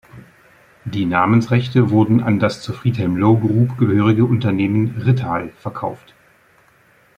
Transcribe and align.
Die 0.83 1.05
Namensrechte 1.05 1.91
wurden 1.91 2.21
an 2.23 2.39
das 2.39 2.63
zur 2.63 2.73
Friedhelm 2.73 3.17
Loh 3.17 3.37
Group 3.37 3.77
gehörige 3.77 4.25
Unternehmen 4.25 4.99
Rittal 4.99 5.49
verkauft. 5.51 6.15